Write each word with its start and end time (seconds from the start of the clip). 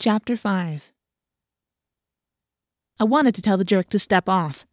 Chapter 0.00 0.36
5 0.36 0.92
I 3.00 3.04
wanted 3.04 3.34
to 3.34 3.42
tell 3.42 3.56
the 3.56 3.64
jerk 3.64 3.88
to 3.88 3.98
step 3.98 4.28
off. 4.28 4.64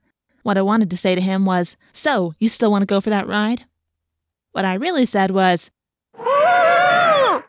What 0.44 0.55
I 0.55 0.62
wanted 0.62 0.92
to 0.92 0.98
say 0.98 1.16
to 1.16 1.21
him 1.21 1.46
was, 1.46 1.75
So, 1.94 2.36
you 2.38 2.48
still 2.48 2.70
want 2.70 2.84
to 2.84 2.86
go 2.86 3.02
for 3.02 3.10
that 3.10 3.28
ride? 3.28 3.66
What 4.52 4.66
I 4.66 4.76
really 4.76 5.08
said 5.08 5.32
was, 5.32 5.72
The 6.14 7.44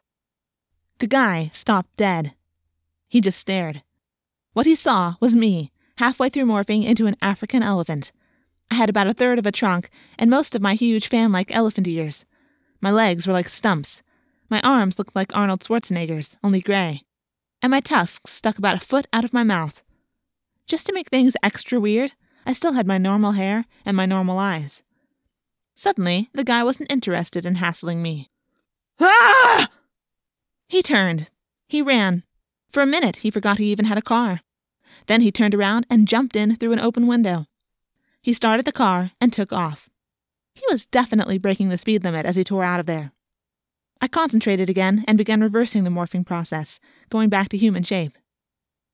guy 1.06 1.50
stopped 1.52 1.94
dead. 1.98 2.34
He 3.08 3.20
just 3.20 3.38
stared. 3.38 3.82
What 4.54 4.64
he 4.64 4.74
saw 4.74 5.16
was 5.20 5.36
me, 5.36 5.70
halfway 5.98 6.30
through 6.30 6.46
morphing 6.46 6.82
into 6.82 7.06
an 7.06 7.18
African 7.20 7.62
elephant. 7.62 8.10
I 8.70 8.76
had 8.76 8.88
about 8.88 9.06
a 9.06 9.12
third 9.12 9.38
of 9.38 9.44
a 9.44 9.52
trunk 9.52 9.90
and 10.18 10.30
most 10.30 10.54
of 10.54 10.62
my 10.62 10.76
huge 10.76 11.08
fan 11.08 11.30
like 11.30 11.54
elephant 11.54 11.86
ears. 11.86 12.24
My 12.80 12.90
legs 12.90 13.26
were 13.26 13.34
like 13.34 13.50
stumps. 13.50 14.00
My 14.48 14.62
arms 14.62 14.98
looked 14.98 15.14
like 15.14 15.36
Arnold 15.36 15.60
Schwarzenegger's, 15.60 16.38
only 16.42 16.62
gray. 16.62 17.02
And 17.66 17.72
my 17.72 17.80
tusks 17.80 18.32
stuck 18.32 18.58
about 18.58 18.76
a 18.76 18.86
foot 18.86 19.08
out 19.12 19.24
of 19.24 19.32
my 19.32 19.42
mouth. 19.42 19.82
Just 20.68 20.86
to 20.86 20.92
make 20.92 21.08
things 21.08 21.36
extra 21.42 21.80
weird, 21.80 22.12
I 22.46 22.52
still 22.52 22.74
had 22.74 22.86
my 22.86 22.96
normal 22.96 23.32
hair 23.32 23.64
and 23.84 23.96
my 23.96 24.06
normal 24.06 24.38
eyes. 24.38 24.84
Suddenly, 25.74 26.30
the 26.32 26.44
guy 26.44 26.62
wasn't 26.62 26.92
interested 26.92 27.44
in 27.44 27.56
hassling 27.56 28.00
me. 28.00 28.30
Ah! 29.00 29.68
He 30.68 30.80
turned. 30.80 31.28
He 31.66 31.82
ran. 31.82 32.22
For 32.70 32.84
a 32.84 32.86
minute, 32.86 33.16
he 33.16 33.32
forgot 33.32 33.58
he 33.58 33.72
even 33.72 33.86
had 33.86 33.98
a 33.98 34.00
car. 34.00 34.42
Then 35.06 35.22
he 35.22 35.32
turned 35.32 35.52
around 35.52 35.88
and 35.90 36.06
jumped 36.06 36.36
in 36.36 36.54
through 36.54 36.72
an 36.72 36.78
open 36.78 37.08
window. 37.08 37.46
He 38.22 38.32
started 38.32 38.64
the 38.64 38.70
car 38.70 39.10
and 39.20 39.32
took 39.32 39.52
off. 39.52 39.90
He 40.54 40.62
was 40.70 40.86
definitely 40.86 41.38
breaking 41.38 41.70
the 41.70 41.78
speed 41.78 42.04
limit 42.04 42.26
as 42.26 42.36
he 42.36 42.44
tore 42.44 42.62
out 42.62 42.78
of 42.78 42.86
there. 42.86 43.10
I 44.00 44.08
concentrated 44.08 44.68
again 44.68 45.04
and 45.08 45.16
began 45.16 45.40
reversing 45.40 45.84
the 45.84 45.90
morphing 45.90 46.26
process, 46.26 46.78
going 47.10 47.28
back 47.28 47.48
to 47.50 47.56
human 47.56 47.82
shape. 47.82 48.18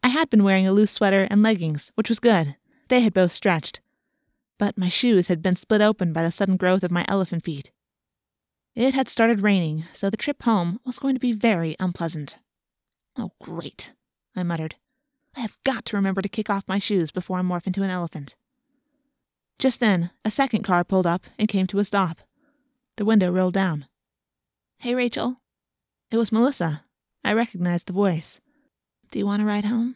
I 0.03 0.09
had 0.09 0.31
been 0.31 0.45
wearing 0.45 0.67
a 0.67 0.73
loose 0.73 0.91
sweater 0.91 1.27
and 1.31 1.43
leggings, 1.43 1.93
which 1.95 2.09
was 2.09 2.19
good. 2.19 2.57
They 2.89 3.01
had 3.01 3.15
both 3.15 3.33
stretched. 3.33 3.81
But 4.59 4.79
my 4.79 4.89
shoes 4.89 5.29
had 5.29 5.43
been 5.43 5.57
split 5.57 5.81
open 5.81 6.13
by 6.13 6.23
the 6.23 6.31
sudden 6.31 6.57
growth 6.57 6.83
of 6.83 6.91
my 6.91 7.05
elephant 7.09 7.45
feet. 7.45 7.73
It 8.75 8.95
had 8.95 9.09
started 9.09 9.43
raining, 9.43 9.85
so 9.93 10.09
the 10.09 10.17
trip 10.17 10.43
home 10.43 10.81
was 10.85 10.99
going 10.99 11.15
to 11.15 11.21
be 11.21 11.33
very 11.33 11.77
unpleasant. 11.79 12.39
Oh, 13.17 13.33
great, 13.41 13.93
I 14.35 14.43
muttered. 14.43 14.77
I 15.37 15.41
have 15.41 15.57
got 15.65 15.85
to 15.87 15.97
remember 15.97 16.23
to 16.23 16.29
kick 16.29 16.49
off 16.49 16.69
my 16.69 16.79
shoes 16.79 17.11
before 17.11 17.39
I 17.39 17.43
morph 17.43 17.67
into 17.67 17.83
an 17.83 17.91
elephant. 17.91 18.35
Just 19.59 19.81
then, 19.81 20.11
a 20.25 20.31
second 20.31 20.63
car 20.63 20.85
pulled 20.85 21.07
up 21.07 21.25
and 21.39 21.49
came 21.49 21.67
to 21.69 21.79
a 21.79 21.85
stop. 21.85 22.19
The 22.97 23.05
window 23.05 23.31
rolled 23.31 23.55
down. 23.55 23.87
Hey, 24.83 24.97
Rachel. 24.97 25.37
It 26.11 26.17
was 26.17 26.33
Melissa. 26.33 26.83
I 27.23 27.35
recognized 27.35 27.87
the 27.87 27.93
voice. 27.93 28.41
Do 29.13 29.21
you 29.21 29.25
want 29.25 29.39
to 29.39 29.47
ride 29.47 29.67
home? 29.67 29.95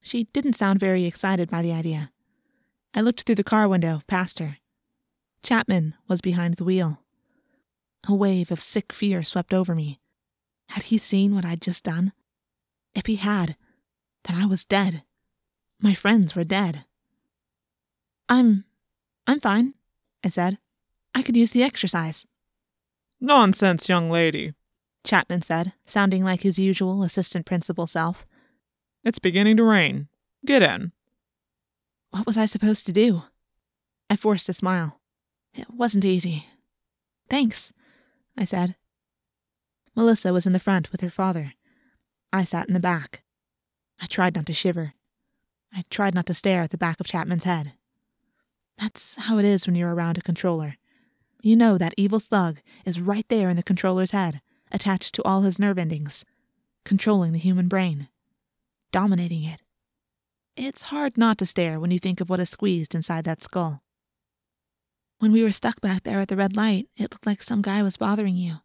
She 0.00 0.28
didn't 0.32 0.52
sound 0.52 0.78
very 0.78 1.06
excited 1.06 1.50
by 1.50 1.60
the 1.62 1.72
idea. 1.72 2.12
I 2.94 3.00
looked 3.00 3.22
through 3.22 3.34
the 3.34 3.42
car 3.42 3.66
window, 3.66 4.02
past 4.06 4.38
her. 4.38 4.58
Chapman 5.42 5.94
was 6.06 6.20
behind 6.20 6.54
the 6.54 6.62
wheel. 6.62 7.02
A 8.06 8.14
wave 8.14 8.52
of 8.52 8.60
sick 8.60 8.92
fear 8.92 9.24
swept 9.24 9.52
over 9.52 9.74
me. 9.74 9.98
Had 10.68 10.84
he 10.84 10.96
seen 10.96 11.34
what 11.34 11.44
I'd 11.44 11.60
just 11.60 11.82
done? 11.82 12.12
If 12.94 13.06
he 13.06 13.16
had, 13.16 13.56
then 14.22 14.40
I 14.40 14.46
was 14.46 14.64
dead. 14.64 15.02
My 15.80 15.94
friends 15.94 16.36
were 16.36 16.44
dead. 16.44 16.84
I'm. 18.28 18.66
I'm 19.26 19.40
fine, 19.40 19.74
I 20.22 20.28
said. 20.28 20.58
I 21.12 21.22
could 21.22 21.36
use 21.36 21.50
the 21.50 21.64
exercise. 21.64 22.24
Nonsense, 23.20 23.88
young 23.88 24.10
lady, 24.10 24.54
Chapman 25.04 25.42
said, 25.42 25.74
sounding 25.86 26.24
like 26.24 26.40
his 26.40 26.58
usual 26.58 27.02
assistant 27.02 27.44
principal 27.44 27.86
self. 27.86 28.26
It's 29.04 29.18
beginning 29.18 29.56
to 29.58 29.64
rain. 29.64 30.08
Get 30.44 30.62
in. 30.62 30.92
What 32.10 32.26
was 32.26 32.38
I 32.38 32.46
supposed 32.46 32.86
to 32.86 32.92
do? 32.92 33.22
I 34.08 34.16
forced 34.16 34.48
a 34.48 34.54
smile. 34.54 35.00
It 35.54 35.70
wasn't 35.70 36.04
easy. 36.04 36.46
Thanks, 37.28 37.72
I 38.36 38.44
said. 38.44 38.76
Melissa 39.94 40.32
was 40.32 40.46
in 40.46 40.52
the 40.52 40.58
front 40.58 40.90
with 40.90 41.00
her 41.02 41.10
father. 41.10 41.54
I 42.32 42.44
sat 42.44 42.68
in 42.68 42.74
the 42.74 42.80
back. 42.80 43.22
I 44.00 44.06
tried 44.06 44.34
not 44.34 44.46
to 44.46 44.52
shiver. 44.52 44.94
I 45.74 45.84
tried 45.90 46.14
not 46.14 46.26
to 46.26 46.34
stare 46.34 46.62
at 46.62 46.70
the 46.70 46.78
back 46.78 47.00
of 47.00 47.06
Chapman's 47.06 47.44
head. 47.44 47.74
That's 48.78 49.16
how 49.16 49.38
it 49.38 49.44
is 49.44 49.66
when 49.66 49.76
you're 49.76 49.94
around 49.94 50.16
a 50.16 50.22
controller. 50.22 50.76
You 51.42 51.56
know 51.56 51.78
that 51.78 51.94
evil 51.96 52.20
slug 52.20 52.60
is 52.84 53.00
right 53.00 53.26
there 53.28 53.48
in 53.48 53.56
the 53.56 53.62
controller's 53.62 54.10
head, 54.10 54.40
attached 54.70 55.14
to 55.14 55.22
all 55.22 55.42
his 55.42 55.58
nerve 55.58 55.78
endings, 55.78 56.24
controlling 56.84 57.32
the 57.32 57.38
human 57.38 57.68
brain, 57.68 58.08
dominating 58.92 59.44
it. 59.44 59.62
It's 60.56 60.82
hard 60.82 61.16
not 61.16 61.38
to 61.38 61.46
stare 61.46 61.80
when 61.80 61.90
you 61.90 61.98
think 61.98 62.20
of 62.20 62.28
what 62.28 62.40
is 62.40 62.50
squeezed 62.50 62.94
inside 62.94 63.24
that 63.24 63.42
skull. 63.42 63.82
When 65.18 65.32
we 65.32 65.42
were 65.42 65.52
stuck 65.52 65.80
back 65.80 66.02
there 66.02 66.20
at 66.20 66.28
the 66.28 66.36
red 66.36 66.56
light, 66.56 66.88
it 66.96 67.12
looked 67.12 67.26
like 67.26 67.42
some 67.42 67.62
guy 67.62 67.82
was 67.82 67.96
bothering 67.96 68.36
you, 68.36 68.56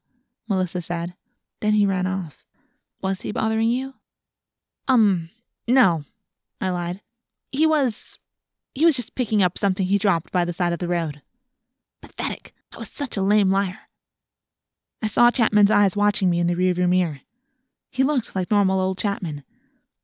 Melissa 0.50 0.82
said. 0.82 1.14
Then 1.62 1.74
he 1.74 1.86
ran 1.86 2.08
off. 2.08 2.46
Was 3.02 3.22
he 3.22 3.32
bothering 3.32 3.70
you? 3.70 3.94
Um, 4.88 5.30
no, 5.68 6.04
I 6.60 6.70
lied. 6.70 7.02
He 7.52 7.66
was 7.66 8.18
he 8.74 8.84
was 8.84 8.96
just 8.96 9.16
picking 9.16 9.42
up 9.42 9.58
something 9.58 9.86
he 9.86 9.98
dropped 9.98 10.32
by 10.32 10.44
the 10.44 10.54
side 10.54 10.74
of 10.74 10.80
the 10.80 10.88
road. 10.88 11.22
Pathetic. 12.02 12.54
I 12.76 12.80
was 12.80 12.90
such 12.90 13.16
a 13.16 13.22
lame 13.22 13.50
liar. 13.52 13.80
I 15.02 15.08
saw 15.08 15.32
Chapman's 15.32 15.72
eyes 15.72 15.96
watching 15.96 16.30
me 16.30 16.40
in 16.40 16.48
the 16.48 16.56
rearview 16.56 16.90
mirror. 16.90 17.22
He 17.90 18.04
looked 18.04 18.36
like 18.36 18.52
normal 18.52 18.82
old 18.82 18.98
Chapman. 18.98 19.46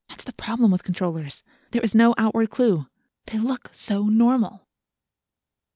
That's 0.08 0.24
the 0.24 0.32
problem 0.32 0.72
with 0.72 0.84
controllers. 0.84 1.44
There 1.72 1.82
is 1.82 1.94
no 1.94 2.16
outward 2.18 2.50
clue. 2.50 2.86
They 3.28 3.38
look 3.40 3.72
so 3.74 4.04
normal. 4.04 4.68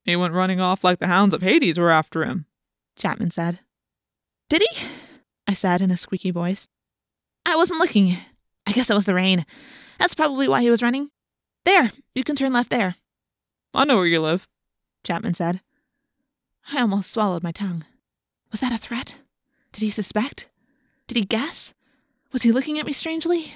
He 0.04 0.16
went 0.16 0.32
running 0.32 0.58
off 0.58 0.84
like 0.84 0.98
the 0.98 1.06
hounds 1.06 1.34
of 1.34 1.42
Hades 1.42 1.78
were 1.78 1.90
after 1.90 2.24
him, 2.24 2.46
Chapman 2.96 3.30
said. 3.30 3.58
Did 4.48 4.62
he? 4.70 4.86
I 5.46 5.52
said 5.52 5.82
in 5.82 5.90
a 5.90 5.98
squeaky 5.98 6.30
voice. 6.30 6.66
I 7.44 7.56
wasn't 7.56 7.80
looking. 7.80 8.16
I 8.66 8.72
guess 8.72 8.88
it 8.88 8.94
was 8.94 9.04
the 9.04 9.14
rain. 9.14 9.44
That's 9.98 10.14
probably 10.14 10.48
why 10.48 10.62
he 10.62 10.70
was 10.70 10.82
running. 10.82 11.10
There, 11.66 11.90
you 12.14 12.24
can 12.24 12.36
turn 12.36 12.54
left 12.54 12.70
there. 12.70 12.94
I 13.74 13.84
know 13.84 13.96
where 13.96 14.06
you 14.06 14.22
live, 14.22 14.48
Chapman 15.04 15.34
said. 15.34 15.60
I 16.72 16.80
almost 16.80 17.10
swallowed 17.10 17.42
my 17.42 17.52
tongue. 17.52 17.84
Was 18.50 18.60
that 18.60 18.72
a 18.72 18.78
threat? 18.78 19.16
Did 19.72 19.82
he 19.82 19.90
suspect? 19.90 20.48
Did 21.06 21.16
he 21.16 21.24
guess? 21.24 21.74
Was 22.32 22.42
he 22.42 22.52
looking 22.52 22.78
at 22.78 22.86
me 22.86 22.92
strangely? 22.92 23.54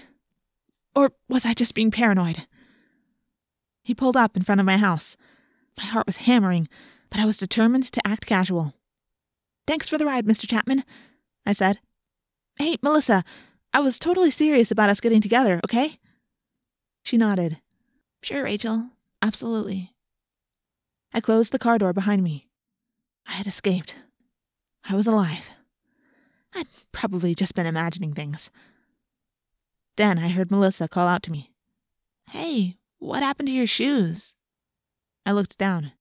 Or 0.95 1.13
was 1.29 1.45
I 1.45 1.55
just 1.55 1.75
being 1.75 1.91
paranoid? 1.91 2.47
He 3.83 3.95
pulled 3.95 4.17
up 4.17 4.37
in 4.37 4.43
front 4.43 4.61
of 4.61 4.67
my 4.67 4.77
house. 4.77 5.17
My 5.77 5.85
heart 5.85 6.07
was 6.07 6.19
hammering, 6.19 6.69
but 7.11 7.21
I 7.21 7.25
was 7.25 7.37
determined 7.37 7.85
to 7.93 8.07
act 8.07 8.27
casual. 8.27 8.75
Thanks 9.67 9.89
for 9.89 9.99
the 9.99 10.07
ride, 10.07 10.27
Mr. 10.27 10.49
Chapman, 10.49 10.85
I 11.47 11.53
said. 11.53 11.79
Hey, 12.59 12.77
Melissa, 12.83 13.25
I 13.73 13.81
was 13.81 13.99
totally 13.99 14.31
serious 14.31 14.71
about 14.71 14.91
us 14.91 15.01
getting 15.01 15.21
together, 15.21 15.61
okay? 15.65 15.99
She 17.03 17.17
nodded. 17.17 17.61
Sure, 18.23 18.45
Rachel. 18.45 18.91
Absolutely. 19.23 19.95
I 21.13 21.21
closed 21.21 21.53
the 21.53 21.59
car 21.59 21.79
door 21.79 21.93
behind 21.93 22.23
me. 22.23 22.50
I 23.27 23.33
had 23.33 23.47
escaped. 23.47 23.95
I 24.89 24.95
was 24.95 25.07
alive. 25.07 25.51
I'd 26.55 26.67
probably 26.93 27.35
just 27.35 27.55
been 27.55 27.67
imagining 27.67 28.13
things. 28.13 28.51
Then 29.97 30.19
I 30.19 30.29
heard 30.29 30.51
Melissa 30.51 30.89
call 30.89 31.07
out 31.07 31.23
to 31.25 31.31
me. 31.31 31.53
Hey, 32.31 32.77
what 32.99 33.23
happened 33.23 33.49
to 33.49 33.55
your 33.55 33.67
shoes? 33.67 34.35
I 35.25 35.33
looked 35.33 35.59
down. 35.59 35.93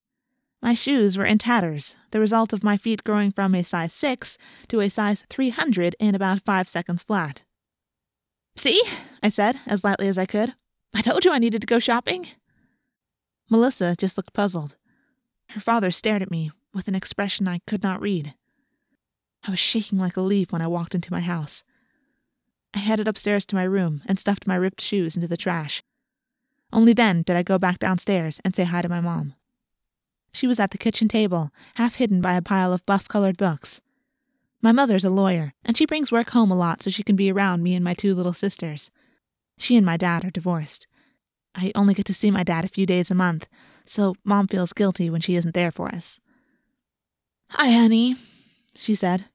My 0.62 0.74
shoes 0.74 1.18
were 1.18 1.26
in 1.26 1.38
tatters, 1.38 1.96
the 2.12 2.20
result 2.20 2.52
of 2.52 2.64
my 2.64 2.76
feet 2.76 3.04
growing 3.04 3.32
from 3.32 3.56
a 3.56 3.64
size 3.64 3.94
6 3.94 4.38
to 4.68 4.82
a 4.82 4.90
size 4.90 5.24
300 5.30 5.96
in 6.00 6.16
about 6.16 6.44
five 6.44 6.68
seconds 6.68 7.04
flat. 7.04 7.44
See? 8.56 8.82
I 9.24 9.30
said, 9.30 9.58
as 9.66 9.84
lightly 9.84 10.08
as 10.08 10.18
I 10.18 10.26
could. 10.26 10.54
I 10.94 11.02
told 11.02 11.24
you 11.24 11.32
I 11.32 11.40
needed 11.40 11.62
to 11.62 11.68
go 11.68 11.80
shopping. 11.80 12.28
Melissa 13.50 13.96
just 13.98 14.18
looked 14.18 14.34
puzzled. 14.34 14.76
Her 15.50 15.62
father 15.62 15.92
stared 15.92 16.22
at 16.22 16.32
me 16.32 16.52
with 16.74 16.88
an 16.88 16.96
expression 16.96 17.48
I 17.48 17.62
could 17.68 17.84
not 17.84 18.02
read. 18.02 18.34
I 19.46 19.52
was 19.52 19.60
shaking 19.60 19.98
like 19.98 20.18
a 20.18 20.22
leaf 20.22 20.52
when 20.52 20.62
I 20.62 20.68
walked 20.68 20.96
into 20.96 21.12
my 21.12 21.22
house. 21.22 21.64
I 22.74 22.80
headed 22.80 23.08
upstairs 23.08 23.46
to 23.48 23.56
my 23.56 23.64
room 23.64 24.02
and 24.06 24.20
stuffed 24.20 24.46
my 24.46 24.56
ripped 24.56 24.82
shoes 24.82 25.16
into 25.16 25.28
the 25.28 25.38
trash. 25.38 25.82
Only 26.72 26.94
then 26.94 27.24
did 27.24 27.36
I 27.36 27.44
go 27.44 27.58
back 27.58 27.80
downstairs 27.80 28.40
and 28.46 28.56
say 28.56 28.64
hi 28.64 28.82
to 28.82 28.90
my 28.90 29.02
mom. 29.02 29.34
She 30.32 30.46
was 30.46 30.60
at 30.60 30.72
the 30.72 30.78
kitchen 30.78 31.08
table, 31.08 31.52
half 31.76 31.96
hidden 31.96 32.22
by 32.22 32.34
a 32.34 32.42
pile 32.42 32.72
of 32.74 32.86
buff 32.86 33.08
colored 33.08 33.38
books. 33.38 33.82
My 34.62 34.72
mother's 34.72 35.06
a 35.06 35.10
lawyer, 35.10 35.54
and 35.66 35.76
she 35.76 35.86
brings 35.86 36.12
work 36.12 36.32
home 36.32 36.52
a 36.52 36.56
lot 36.56 36.84
so 36.84 36.90
she 36.90 37.02
can 37.02 37.16
be 37.16 37.32
around 37.32 37.64
me 37.64 37.74
and 37.74 37.84
my 37.84 37.94
two 37.94 38.14
little 38.14 38.34
sisters. 38.34 38.92
She 39.58 39.76
and 39.76 39.86
my 39.86 39.98
dad 39.98 40.24
are 40.26 40.32
divorced. 40.32 40.86
I 41.56 41.72
only 41.74 41.94
get 41.94 42.06
to 42.06 42.14
see 42.14 42.30
my 42.30 42.44
dad 42.44 42.66
a 42.66 42.70
few 42.70 42.86
days 42.86 43.10
a 43.10 43.16
month, 43.16 43.48
so 43.86 44.16
mom 44.24 44.48
feels 44.48 44.74
guilty 44.74 45.10
when 45.10 45.22
she 45.22 45.36
isn't 45.36 45.56
there 45.56 45.72
for 45.72 45.88
us. 45.88 46.20
Hi, 47.54 47.72
honey, 47.72 48.16
she 48.76 48.94
said. 48.94 49.26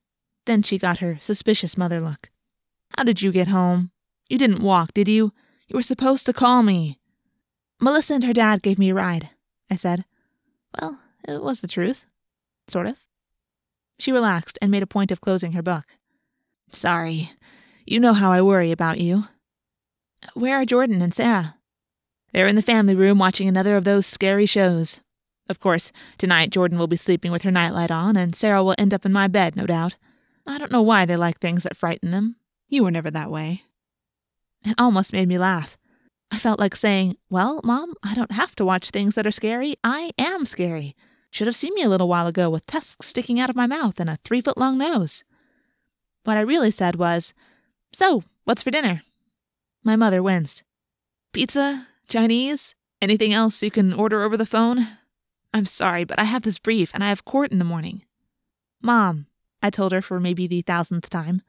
Then 0.47 0.63
she 0.63 0.79
got 0.79 0.99
her 0.99 1.19
suspicious 1.21 1.77
mother 1.77 2.01
look. 2.01 2.31
How 2.97 3.03
did 3.03 3.21
you 3.21 3.33
get 3.33 3.49
home? 3.49 3.91
You 4.29 4.39
didn't 4.39 4.63
walk, 4.63 4.95
did 4.95 5.09
you? 5.09 5.33
You 5.67 5.77
were 5.77 5.83
supposed 5.83 6.25
to 6.27 6.33
call 6.33 6.63
me. 6.63 7.01
Melissa 7.81 8.15
and 8.15 8.25
her 8.25 8.33
dad 8.33 8.63
gave 8.63 8.79
me 8.79 8.91
a 8.91 8.95
ride, 8.95 9.31
I 9.69 9.75
said. 9.75 10.05
Well, 10.81 11.01
it 11.27 11.43
was 11.43 11.61
the 11.61 11.67
truth. 11.69 12.05
Sort 12.69 12.87
of. 12.87 13.01
She 13.99 14.13
relaxed 14.13 14.59
and 14.63 14.71
made 14.71 14.85
a 14.85 14.87
point 14.87 15.11
of 15.11 15.21
closing 15.21 15.53
her 15.53 15.63
book. 15.63 15.97
Sorry. 16.71 17.33
You 17.85 17.99
know 17.99 18.13
how 18.13 18.31
I 18.31 18.43
worry 18.43 18.71
about 18.71 19.01
you. 19.01 19.25
Where 20.35 20.61
are 20.61 20.65
Jordan 20.65 21.03
and 21.03 21.13
Sarah? 21.13 21.57
They're 22.33 22.47
in 22.47 22.57
the 22.57 22.63
family 22.63 22.95
room 22.95 23.19
watching 23.19 23.49
another 23.49 23.77
of 23.77 23.85
those 23.85 24.07
scary 24.07 24.47
shows. 24.47 25.01
Of 25.49 25.61
course, 25.61 25.93
tonight 26.17 26.51
Jordan 26.51 26.79
will 26.79 26.87
be 26.87 26.97
sleeping 26.97 27.31
with 27.31 27.43
her 27.43 27.51
nightlight 27.51 27.91
on, 27.91 28.17
and 28.17 28.35
Sarah 28.35 28.65
will 28.65 28.75
end 28.79 28.95
up 28.95 29.05
in 29.05 29.13
my 29.13 29.29
bed, 29.29 29.57
no 29.57 29.67
doubt. 29.67 29.97
I 30.47 30.59
don't 30.59 30.73
know 30.73 30.83
why 30.83 31.05
they 31.05 31.17
like 31.17 31.39
things 31.39 31.63
that 31.65 31.77
frighten 31.77 32.11
them. 32.11 32.37
You 32.69 32.85
were 32.85 32.91
never 32.91 33.11
that 33.11 33.31
way. 33.31 33.63
It 34.65 34.75
almost 34.79 35.13
made 35.13 35.29
me 35.29 35.39
laugh. 35.39 35.77
I 36.31 36.39
felt 36.39 36.59
like 36.59 36.75
saying, 36.75 37.17
Well, 37.31 37.61
Mom, 37.63 37.95
I 38.03 38.15
don't 38.15 38.33
have 38.33 38.57
to 38.57 38.65
watch 38.65 38.91
things 38.91 39.15
that 39.15 39.27
are 39.27 39.31
scary. 39.31 39.77
I 39.85 40.11
am 40.19 40.47
scary. 40.47 40.97
Should 41.31 41.47
have 41.47 41.57
seen 41.57 41.75
me 41.75 41.83
a 41.83 41.89
little 41.89 42.09
while 42.09 42.27
ago 42.27 42.49
with 42.49 42.67
tusks 42.67 43.09
sticking 43.09 43.39
out 43.39 43.51
of 43.51 43.57
my 43.57 43.67
mouth 43.67 44.01
and 44.01 44.09
a 44.09 44.19
three 44.25 44.41
foot 44.41 44.57
long 44.57 44.79
nose. 44.79 45.25
What 46.25 46.39
I 46.39 46.41
really 46.41 46.71
said 46.71 46.97
was, 46.97 47.35
So, 47.93 48.25
what's 48.45 48.63
for 48.63 48.71
dinner? 48.71 49.03
My 49.83 49.97
mother 49.97 50.23
winced. 50.23 50.63
Pizza? 51.33 51.87
Chinese? 52.09 52.75
Anything 53.03 53.33
else 53.33 53.63
you 53.63 53.71
can 53.71 53.93
order 53.93 54.23
over 54.23 54.37
the 54.37 54.47
phone? 54.47 54.87
I'm 55.55 55.67
sorry, 55.67 56.03
but 56.03 56.19
I 56.19 56.25
have 56.25 56.43
this 56.43 56.59
brief 56.59 56.91
and 56.93 57.05
I 57.05 57.11
have 57.11 57.25
court 57.25 57.53
in 57.53 57.61
the 57.61 57.65
morning. 57.65 58.03
Mom, 58.83 59.29
I 59.63 59.71
told 59.71 59.93
her 59.93 60.03
for 60.03 60.19
maybe 60.19 60.49
the 60.49 60.63
thousandth 60.63 61.09
time, 61.09 61.43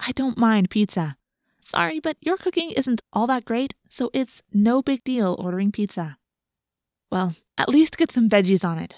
I 0.00 0.10
don't 0.10 0.36
mind 0.36 0.68
pizza. 0.68 1.16
Sorry, 1.60 2.00
but 2.00 2.16
your 2.20 2.36
cooking 2.36 2.72
isn't 2.72 3.02
all 3.12 3.28
that 3.28 3.44
great, 3.44 3.74
so 3.88 4.10
it's 4.12 4.42
no 4.52 4.82
big 4.82 5.04
deal 5.04 5.36
ordering 5.38 5.70
pizza. 5.70 6.18
Well, 7.08 7.36
at 7.56 7.68
least 7.68 7.96
get 7.96 8.10
some 8.10 8.28
veggies 8.28 8.64
on 8.64 8.78
it, 8.78 8.96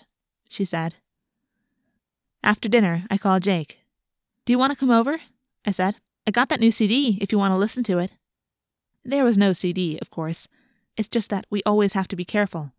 she 0.48 0.64
said. 0.64 0.94
After 2.42 2.66
dinner, 2.66 3.04
I 3.10 3.18
called 3.18 3.42
Jake. 3.42 3.80
Do 4.46 4.52
you 4.54 4.58
want 4.58 4.72
to 4.72 4.78
come 4.78 4.90
over? 4.90 5.20
I 5.66 5.72
said. 5.72 5.96
I 6.26 6.30
got 6.30 6.48
that 6.48 6.60
new 6.60 6.70
CD 6.70 7.18
if 7.20 7.30
you 7.30 7.36
want 7.38 7.52
to 7.52 7.58
listen 7.58 7.84
to 7.84 7.98
it. 7.98 8.14
There 9.04 9.24
was 9.24 9.36
no 9.36 9.52
CD, 9.52 9.98
of 10.00 10.08
course. 10.08 10.48
It's 10.96 11.08
just 11.08 11.28
that 11.28 11.44
we 11.50 11.62
always 11.66 11.92
have 11.92 12.08
to 12.08 12.16
be 12.16 12.24
careful. 12.24 12.72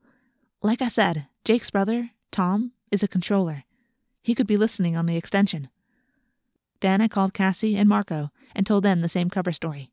Like 0.63 0.81
I 0.81 0.87
said, 0.87 1.27
Jake's 1.45 1.69
brother, 1.69 2.09
Tom, 2.31 2.71
is 2.91 3.03
a 3.03 3.07
controller. 3.07 3.65
He 4.23 4.33
could 4.33 4.47
be 4.47 4.57
listening 4.57 4.97
on 4.97 5.05
the 5.05 5.15
extension. 5.15 5.69
Then 6.79 7.01
I 7.01 7.07
called 7.07 7.35
Cassie 7.35 7.77
and 7.77 7.87
Marco 7.87 8.31
and 8.55 8.65
told 8.65 8.83
them 8.83 9.01
the 9.01 9.09
same 9.09 9.29
cover 9.29 9.53
story. 9.53 9.91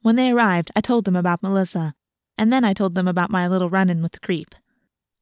When 0.00 0.16
they 0.16 0.32
arrived, 0.32 0.72
I 0.74 0.80
told 0.80 1.04
them 1.04 1.14
about 1.14 1.40
Melissa, 1.40 1.94
and 2.36 2.52
then 2.52 2.64
I 2.64 2.72
told 2.72 2.96
them 2.96 3.06
about 3.06 3.30
my 3.30 3.46
little 3.46 3.70
run 3.70 3.88
in 3.88 4.02
with 4.02 4.10
the 4.10 4.18
creep. 4.18 4.56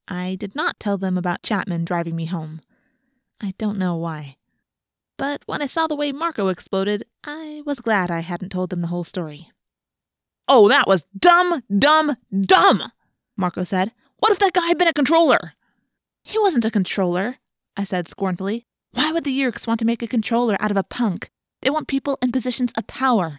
I 0.08 0.34
did 0.40 0.54
not 0.54 0.80
tell 0.80 0.96
them 0.96 1.18
about 1.18 1.42
Chapman 1.42 1.84
driving 1.84 2.16
me 2.16 2.24
home. 2.24 2.62
I 3.38 3.52
don't 3.58 3.78
know 3.78 3.96
why. 3.96 4.36
But 5.18 5.42
when 5.44 5.60
I 5.60 5.66
saw 5.66 5.88
the 5.88 5.94
way 5.94 6.10
Marco 6.10 6.48
exploded, 6.48 7.02
I 7.22 7.62
was 7.66 7.80
glad 7.80 8.10
I 8.10 8.20
hadn't 8.20 8.48
told 8.48 8.70
them 8.70 8.80
the 8.80 8.86
whole 8.86 9.04
story. 9.04 9.50
Oh, 10.48 10.68
that 10.68 10.88
was 10.88 11.04
dumb, 11.16 11.62
dumb, 11.78 12.16
dumb, 12.46 12.90
Marco 13.36 13.62
said. 13.64 13.92
What 14.20 14.32
if 14.32 14.38
that 14.38 14.52
guy 14.52 14.67
had 14.69 14.78
been 14.78 14.88
a 14.88 14.93
controller? 14.93 15.55
He 16.22 16.38
wasn't 16.38 16.64
a 16.64 16.70
controller, 16.70 17.37
I 17.76 17.84
said 17.84 18.06
scornfully. 18.06 18.67
Why 18.93 19.12
would 19.12 19.25
the 19.25 19.38
Yeerks 19.38 19.67
want 19.67 19.78
to 19.81 19.87
make 19.87 20.02
a 20.02 20.06
controller 20.06 20.56
out 20.61 20.70
of 20.70 20.76
a 20.76 20.82
punk? 20.82 21.31
They 21.62 21.70
want 21.70 21.88
people 21.88 22.19
in 22.20 22.32
positions 22.32 22.72
of 22.76 22.87
power. 22.87 23.38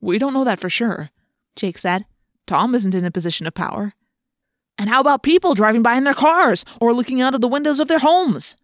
We 0.00 0.18
don't 0.18 0.32
know 0.32 0.44
that 0.44 0.60
for 0.60 0.70
sure, 0.70 1.10
Jake 1.54 1.78
said. 1.78 2.06
Tom 2.46 2.74
isn't 2.74 2.94
in 2.94 3.04
a 3.04 3.10
position 3.10 3.46
of 3.46 3.54
power. 3.54 3.92
And 4.78 4.88
how 4.88 5.00
about 5.00 5.22
people 5.22 5.54
driving 5.54 5.82
by 5.82 5.96
in 5.96 6.04
their 6.04 6.14
cars 6.14 6.64
or 6.80 6.94
looking 6.94 7.20
out 7.20 7.34
of 7.34 7.42
the 7.42 7.48
windows 7.48 7.80
of 7.80 7.88
their 7.88 7.98
homes? 7.98 8.56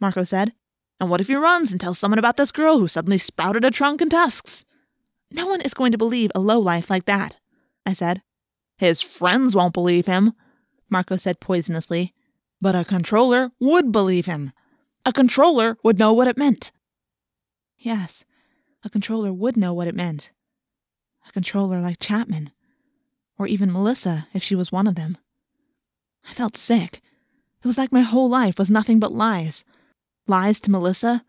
Marco 0.00 0.24
said. 0.24 0.52
And 1.00 1.08
what 1.08 1.20
if 1.20 1.28
he 1.28 1.34
runs 1.34 1.72
and 1.72 1.80
tells 1.80 1.98
someone 1.98 2.18
about 2.18 2.36
this 2.36 2.52
girl 2.52 2.78
who 2.78 2.86
suddenly 2.86 3.18
sprouted 3.18 3.64
a 3.64 3.70
trunk 3.70 4.00
and 4.02 4.10
tusks? 4.10 4.64
No 5.32 5.46
one 5.46 5.62
is 5.62 5.74
going 5.74 5.92
to 5.92 5.98
believe 5.98 6.30
a 6.34 6.40
lowlife 6.40 6.90
like 6.90 7.06
that, 7.06 7.40
I 7.86 7.94
said. 7.94 8.22
His 8.76 9.02
friends 9.02 9.54
won't 9.56 9.72
believe 9.72 10.06
him, 10.06 10.34
Marco 10.92 11.16
said 11.16 11.40
poisonously. 11.40 12.12
But 12.60 12.76
a 12.76 12.84
controller 12.84 13.50
would 13.58 13.90
believe 13.90 14.26
him. 14.26 14.52
A 15.04 15.12
controller 15.12 15.76
would 15.82 15.98
know 15.98 16.12
what 16.12 16.28
it 16.28 16.36
meant. 16.36 16.70
Yes, 17.76 18.24
a 18.84 18.90
controller 18.90 19.32
would 19.32 19.56
know 19.56 19.72
what 19.72 19.88
it 19.88 19.96
meant. 19.96 20.30
A 21.26 21.32
controller 21.32 21.80
like 21.80 21.98
Chapman. 21.98 22.52
Or 23.36 23.48
even 23.48 23.72
Melissa, 23.72 24.28
if 24.32 24.44
she 24.44 24.54
was 24.54 24.70
one 24.70 24.86
of 24.86 24.94
them. 24.94 25.18
I 26.28 26.32
felt 26.34 26.56
sick. 26.56 27.00
It 27.62 27.66
was 27.66 27.78
like 27.78 27.90
my 27.90 28.02
whole 28.02 28.28
life 28.28 28.58
was 28.58 28.70
nothing 28.70 29.00
but 29.00 29.12
lies. 29.12 29.64
Lies 30.28 30.60
to 30.60 30.70
Melissa, 30.70 31.24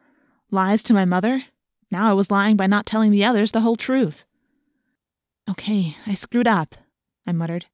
lies 0.51 0.83
to 0.83 0.93
my 0.93 1.05
mother. 1.05 1.45
Now 1.89 2.11
I 2.11 2.13
was 2.13 2.29
lying 2.29 2.57
by 2.57 2.67
not 2.67 2.85
telling 2.85 3.09
the 3.09 3.25
others 3.25 3.51
the 3.51 3.61
whole 3.61 3.75
truth. 3.75 4.25
Okay, 5.49 5.95
I 6.05 6.13
screwed 6.13 6.47
up, 6.47 6.75
I 7.25 7.31
muttered. 7.31 7.65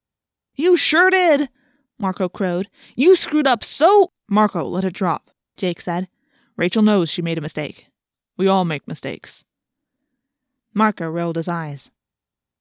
You 0.55 0.77
sure 0.77 1.09
did, 1.09 1.49
Marco 1.99 2.29
crowed. 2.29 2.69
You 2.95 3.15
screwed 3.15 3.47
up 3.47 3.63
so. 3.63 4.11
Marco, 4.29 4.63
let 4.63 4.85
it 4.85 4.93
drop, 4.93 5.29
Jake 5.57 5.81
said. 5.81 6.07
Rachel 6.55 6.81
knows 6.81 7.09
she 7.09 7.21
made 7.21 7.37
a 7.37 7.41
mistake. 7.41 7.87
We 8.37 8.47
all 8.47 8.65
make 8.65 8.87
mistakes. 8.87 9.43
Marco 10.73 11.09
rolled 11.09 11.35
his 11.35 11.47
eyes. 11.47 11.91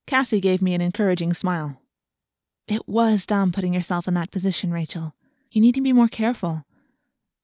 Cassie 0.06 0.40
gave 0.40 0.62
me 0.62 0.74
an 0.74 0.80
encouraging 0.80 1.34
smile. 1.34 1.80
It 2.66 2.88
was 2.88 3.26
dumb 3.26 3.52
putting 3.52 3.74
yourself 3.74 4.08
in 4.08 4.14
that 4.14 4.30
position, 4.30 4.72
Rachel. 4.72 5.14
You 5.50 5.60
need 5.60 5.74
to 5.74 5.80
be 5.80 5.92
more 5.92 6.08
careful. 6.08 6.64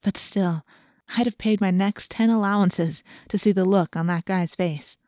But 0.03 0.17
still, 0.17 0.65
I'd 1.17 1.27
have 1.27 1.39
paid 1.39 1.61
my 1.61 1.71
next 1.71 2.11
ten 2.11 2.31
allowances 2.31 3.03
to 3.29 3.39
see 3.39 3.53
the 3.53 3.65
look 3.65 3.97
on 3.97 4.07
that 4.09 4.25
guy's 4.25 4.55
face. 4.55 4.99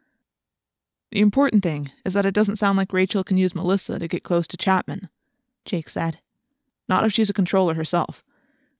The 1.10 1.20
important 1.20 1.62
thing 1.62 1.90
is 2.04 2.14
that 2.14 2.26
it 2.26 2.34
doesn't 2.34 2.56
sound 2.56 2.76
like 2.76 2.92
Rachel 2.92 3.24
can 3.24 3.38
use 3.38 3.54
Melissa 3.54 3.98
to 3.98 4.08
get 4.08 4.22
close 4.22 4.46
to 4.48 4.56
Chapman, 4.56 5.08
Jake 5.64 5.88
said. 5.88 6.18
Not 6.88 7.04
if 7.04 7.12
she's 7.12 7.30
a 7.30 7.34
controller 7.34 7.74
herself, 7.74 8.22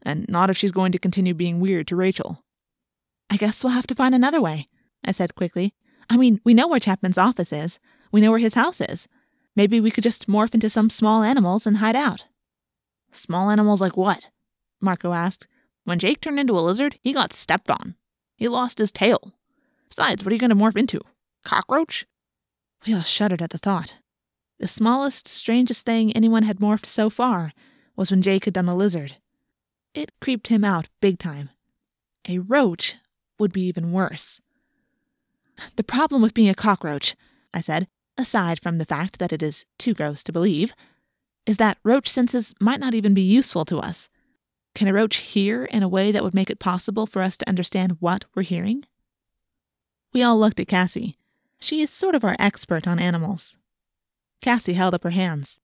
and 0.02 0.28
not 0.28 0.50
if 0.50 0.56
she's 0.56 0.72
going 0.72 0.92
to 0.92 0.98
continue 0.98 1.34
being 1.34 1.60
weird 1.60 1.86
to 1.88 1.96
Rachel. 1.96 2.44
I 3.28 3.36
guess 3.36 3.64
we'll 3.64 3.72
have 3.72 3.86
to 3.88 3.94
find 3.94 4.14
another 4.14 4.40
way, 4.40 4.68
I 5.04 5.12
said 5.12 5.34
quickly. 5.34 5.74
I 6.08 6.16
mean, 6.16 6.40
we 6.44 6.54
know 6.54 6.68
where 6.68 6.78
Chapman's 6.78 7.18
office 7.18 7.52
is. 7.52 7.80
We 8.12 8.20
know 8.20 8.30
where 8.30 8.38
his 8.38 8.54
house 8.54 8.80
is. 8.80 9.08
Maybe 9.56 9.80
we 9.80 9.90
could 9.90 10.04
just 10.04 10.28
morph 10.28 10.54
into 10.54 10.68
some 10.68 10.90
small 10.90 11.22
animals 11.22 11.66
and 11.66 11.78
hide 11.78 11.96
out. 11.96 12.28
Small 13.12 13.50
animals 13.50 13.80
like 13.80 13.96
what? 13.96 14.30
Marco 14.80 15.12
asked. 15.12 15.46
When 15.84 15.98
Jake 15.98 16.20
turned 16.20 16.38
into 16.38 16.58
a 16.58 16.60
lizard, 16.60 16.98
he 17.00 17.12
got 17.12 17.32
stepped 17.32 17.70
on. 17.70 17.96
He 18.36 18.48
lost 18.48 18.78
his 18.78 18.92
tail. 18.92 19.32
Besides, 19.88 20.22
what 20.22 20.30
are 20.30 20.34
you 20.34 20.40
going 20.40 20.50
to 20.50 20.56
morph 20.56 20.76
into? 20.76 21.00
Cockroach? 21.44 22.06
We 22.86 22.94
all 22.94 23.02
shuddered 23.02 23.42
at 23.42 23.50
the 23.50 23.58
thought. 23.58 24.00
The 24.58 24.68
smallest, 24.68 25.26
strangest 25.26 25.84
thing 25.84 26.12
anyone 26.12 26.42
had 26.42 26.58
morphed 26.58 26.86
so 26.86 27.10
far 27.10 27.52
was 27.96 28.10
when 28.10 28.22
Jake 28.22 28.44
had 28.44 28.54
done 28.54 28.66
the 28.66 28.74
lizard. 28.74 29.16
It 29.94 30.12
creeped 30.20 30.48
him 30.48 30.64
out 30.64 30.88
big 31.00 31.18
time. 31.18 31.50
A 32.28 32.38
roach 32.38 32.96
would 33.38 33.52
be 33.52 33.62
even 33.62 33.92
worse. 33.92 34.40
The 35.76 35.84
problem 35.84 36.22
with 36.22 36.34
being 36.34 36.48
a 36.48 36.54
cockroach, 36.54 37.16
I 37.54 37.60
said, 37.60 37.88
aside 38.18 38.60
from 38.60 38.78
the 38.78 38.84
fact 38.84 39.18
that 39.18 39.32
it 39.32 39.42
is 39.42 39.64
too 39.78 39.94
gross 39.94 40.22
to 40.24 40.32
believe, 40.32 40.74
is 41.46 41.56
that 41.56 41.78
roach 41.82 42.08
senses 42.08 42.54
might 42.60 42.80
not 42.80 42.94
even 42.94 43.14
be 43.14 43.22
useful 43.22 43.64
to 43.66 43.78
us. 43.78 44.08
Can 44.74 44.88
a 44.88 44.92
roach 44.92 45.16
hear 45.16 45.64
in 45.64 45.82
a 45.82 45.88
way 45.88 46.12
that 46.12 46.22
would 46.22 46.34
make 46.34 46.50
it 46.50 46.58
possible 46.58 47.06
for 47.06 47.22
us 47.22 47.38
to 47.38 47.48
understand 47.48 47.96
what 48.00 48.26
we're 48.34 48.42
hearing? 48.42 48.84
We 50.12 50.22
all 50.22 50.38
looked 50.38 50.60
at 50.60 50.68
Cassie. 50.68 51.16
She 51.58 51.80
is 51.80 51.90
sort 51.90 52.14
of 52.14 52.24
our 52.24 52.36
expert 52.38 52.86
on 52.86 52.98
animals. 52.98 53.56
Cassie 54.42 54.74
held 54.74 54.92
up 54.92 55.04
her 55.04 55.10
hands. 55.10 55.58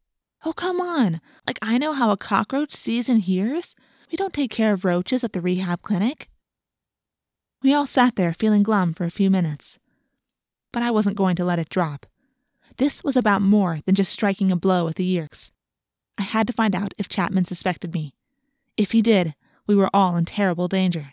Oh, 0.44 0.52
come 0.52 0.80
on. 0.80 1.20
Like, 1.46 1.58
I 1.62 1.78
know 1.78 1.92
how 1.92 2.10
a 2.10 2.16
cockroach 2.16 2.72
sees 2.72 3.08
and 3.08 3.20
hears. 3.20 3.76
We 4.10 4.16
don't 4.16 4.32
take 4.32 4.50
care 4.50 4.72
of 4.72 4.84
roaches 4.84 5.22
at 5.22 5.32
the 5.32 5.40
rehab 5.40 5.82
clinic. 5.82 6.28
We 7.62 7.72
all 7.72 7.86
sat 7.86 8.16
there 8.16 8.34
feeling 8.34 8.62
glum 8.62 8.92
for 8.92 9.04
a 9.04 9.10
few 9.10 9.30
minutes. 9.30 9.78
But 10.72 10.82
I 10.82 10.90
wasn't 10.90 11.16
going 11.16 11.36
to 11.36 11.44
let 11.44 11.60
it 11.60 11.68
drop. 11.68 12.06
This 12.78 13.04
was 13.04 13.16
about 13.16 13.42
more 13.42 13.80
than 13.84 13.94
just 13.94 14.12
striking 14.12 14.50
a 14.50 14.56
blow 14.56 14.88
at 14.88 14.96
the 14.96 15.16
Yeerks. 15.16 15.52
I 16.18 16.22
had 16.22 16.46
to 16.48 16.52
find 16.52 16.74
out 16.74 16.94
if 16.98 17.08
Chapman 17.08 17.44
suspected 17.44 17.94
me. 17.94 18.14
If 18.76 18.92
he 18.92 19.02
did, 19.02 19.34
we 19.66 19.74
were 19.74 19.90
all 19.94 20.16
in 20.16 20.24
terrible 20.24 20.68
danger. 20.68 21.12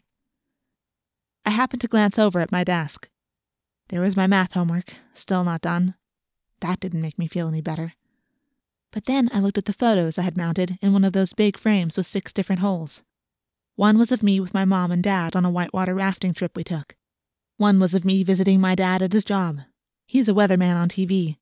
I 1.46 1.52
happened 1.52 1.82
to 1.82 1.88
glance 1.88 2.18
over 2.18 2.40
at 2.40 2.52
my 2.52 2.64
desk. 2.64 3.10
There 3.90 4.02
was 4.02 4.16
my 4.16 4.28
math 4.28 4.54
homework, 4.54 4.96
still 5.14 5.44
not 5.44 5.62
done. 5.62 5.96
That 6.62 6.80
didn't 6.80 7.02
make 7.02 7.18
me 7.18 7.28
feel 7.28 7.48
any 7.48 7.62
better. 7.62 7.94
But 8.92 9.06
then 9.06 9.30
I 9.34 9.40
looked 9.40 9.58
at 9.58 9.66
the 9.66 9.74
photos 9.74 10.18
I 10.18 10.24
had 10.24 10.38
mounted 10.38 10.78
in 10.82 10.94
one 10.94 11.04
of 11.04 11.14
those 11.14 11.34
big 11.34 11.58
frames 11.58 11.96
with 11.96 12.08
six 12.08 12.34
different 12.34 12.62
holes. 12.62 13.02
One 13.76 13.98
was 13.98 14.12
of 14.12 14.24
me 14.24 14.40
with 14.40 14.54
my 14.54 14.66
mom 14.66 14.92
and 14.92 15.04
dad 15.04 15.36
on 15.36 15.46
a 15.46 15.50
whitewater 15.50 15.94
rafting 15.94 16.34
trip 16.34 16.56
we 16.56 16.64
took. 16.64 16.96
One 17.58 17.80
was 17.80 17.94
of 17.94 18.04
me 18.04 18.24
visiting 18.24 18.60
my 18.60 18.76
dad 18.76 19.02
at 19.02 19.14
his 19.14 19.24
job. 19.24 19.62
He's 20.06 20.28
a 20.28 20.34
weatherman 20.34 20.76
on 20.76 20.90
TV. 20.90 21.38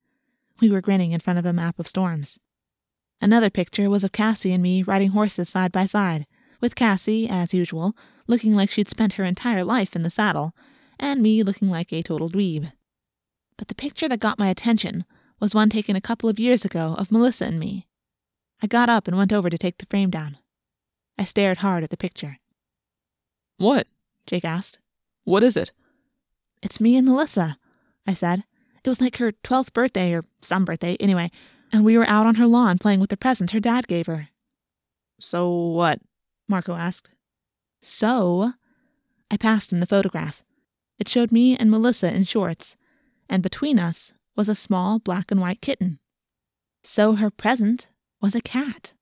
We 0.60 0.70
were 0.70 0.82
grinning 0.82 1.13
in 1.13 1.20
front 1.20 1.39
of 1.39 1.46
a 1.46 1.54
map 1.54 1.80
of 1.80 1.88
storms. 1.88 2.38
Another 3.22 3.50
picture 3.50 3.89
was 3.89 4.04
of 4.04 4.12
Cassie 4.12 4.51
and 4.51 4.62
me 4.62 4.84
riding 4.84 5.10
horses 5.10 5.50
side 5.50 5.72
by 5.72 5.86
side, 5.86 6.27
with 6.60 6.75
Cassie, 6.75 7.30
as 7.30 7.54
usual, 7.54 7.96
looking 8.27 8.56
like 8.56 8.70
she'd 8.70 8.89
spent 8.89 9.13
her 9.13 9.24
entire 9.24 9.63
life 9.63 9.96
in 9.96 10.04
the 10.04 10.10
saddle, 10.10 10.54
and 11.00 11.22
me 11.22 11.44
looking 11.44 11.70
like 11.70 11.94
a 11.94 12.04
total 12.04 12.30
dweeb. 12.30 12.72
But 13.58 13.68
the 13.68 13.75
picture 13.75 14.10
that 14.10 14.20
got 14.20 14.39
my 14.39 14.50
attention 14.50 15.06
was 15.39 15.53
one 15.53 15.70
taken 15.70 15.96
a 15.96 16.01
couple 16.01 16.29
of 16.29 16.39
years 16.39 16.65
ago 16.65 16.96
of 16.98 17.12
Melissa 17.12 17.46
and 17.46 17.60
me. 17.60 17.88
I 18.62 18.67
got 18.67 18.89
up 18.89 19.08
and 19.08 19.17
went 19.17 19.34
over 19.34 19.50
to 19.50 19.58
take 19.58 19.77
the 19.77 19.86
frame 19.86 20.10
down. 20.10 20.38
I 21.17 21.24
stared 21.24 21.60
hard 21.60 21.84
at 21.84 21.89
the 21.89 21.98
picture. 21.98 22.39
What? 23.58 23.88
Jake 24.25 24.46
asked. 24.46 24.79
What 25.24 25.44
is 25.44 25.58
it? 25.58 25.72
It's 26.62 26.82
me 26.82 26.98
and 26.98 27.06
Melissa, 27.06 27.58
I 28.06 28.13
said. 28.13 28.44
It 28.84 28.89
was 28.89 29.01
like 29.01 29.17
her 29.17 29.32
12th 29.32 29.74
birthday 29.74 30.13
or 30.13 30.24
some 30.41 30.65
birthday, 30.65 30.96
anyway, 31.00 31.32
and 31.72 31.84
we 31.84 31.98
were 31.98 32.08
out 32.08 32.25
on 32.25 32.36
her 32.36 32.48
lawn 32.48 32.77
playing 32.77 33.00
with 33.00 33.10
the 33.10 33.17
present 33.17 33.51
her 33.51 33.60
dad 33.60 33.88
gave 33.88 34.08
her. 34.08 34.29
So 35.20 35.50
what? 35.51 36.00
Marco 36.48 36.74
asked. 36.74 37.13
So, 37.82 38.53
I 39.29 39.38
passed 39.38 39.72
him 39.72 39.79
the 39.79 39.86
photograph. 39.86 40.44
It 40.98 41.08
showed 41.08 41.32
me 41.32 41.56
and 41.58 41.70
Melissa 41.70 42.13
in 42.13 42.24
shorts, 42.24 42.75
and 43.29 43.44
between 43.44 43.77
us 43.77 44.13
was 44.38 44.48
a 44.48 44.56
small 44.56 45.00
black 45.00 45.32
and 45.32 45.41
white 45.41 45.60
kitten. 45.62 46.00
So 46.84 47.13
her 47.13 47.32
present 47.32 47.88
was 48.22 48.36
a 48.36 48.41
cat. 48.41 48.94